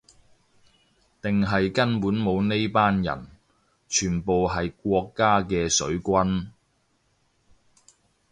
[1.21, 3.27] 定係根本冇呢班人，
[3.87, 6.47] 全部係國家嘅水軍